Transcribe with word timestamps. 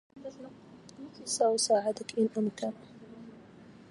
سأساعدك 1.25 2.17
إن 2.17 2.29
أمكن. 2.37 2.71